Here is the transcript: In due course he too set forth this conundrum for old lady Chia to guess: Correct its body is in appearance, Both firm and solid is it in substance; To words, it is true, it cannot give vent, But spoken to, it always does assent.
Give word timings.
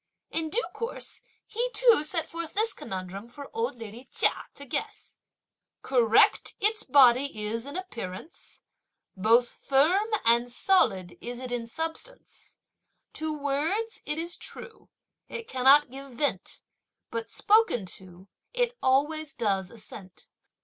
In 0.31 0.49
due 0.49 0.65
course 0.73 1.21
he 1.45 1.69
too 1.75 2.03
set 2.03 2.27
forth 2.27 2.55
this 2.55 2.73
conundrum 2.73 3.29
for 3.29 3.51
old 3.55 3.75
lady 3.77 4.09
Chia 4.11 4.45
to 4.55 4.65
guess: 4.65 5.15
Correct 5.83 6.55
its 6.59 6.81
body 6.81 7.39
is 7.45 7.67
in 7.67 7.77
appearance, 7.77 8.61
Both 9.15 9.47
firm 9.47 10.07
and 10.25 10.51
solid 10.51 11.19
is 11.23 11.39
it 11.39 11.51
in 11.51 11.67
substance; 11.67 12.57
To 13.13 13.31
words, 13.31 14.01
it 14.07 14.17
is 14.17 14.37
true, 14.37 14.89
it 15.29 15.47
cannot 15.47 15.91
give 15.91 16.13
vent, 16.13 16.61
But 17.11 17.29
spoken 17.29 17.85
to, 17.97 18.27
it 18.55 18.75
always 18.81 19.35
does 19.35 19.69
assent. 19.69 20.29